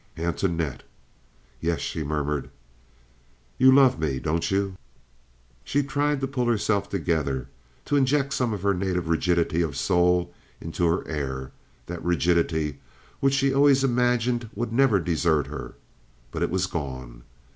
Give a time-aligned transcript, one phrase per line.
[0.17, 0.81] "Antoinette!"
[1.59, 2.49] "Yes," she murmured.
[3.59, 4.75] "You love me, don't you?"
[5.63, 7.49] She tried to pull herself together,
[7.85, 12.79] to inject some of her native rigidity of soul into her air—that rigidity
[13.19, 17.21] which she always imagined would never desert her—but it was gone.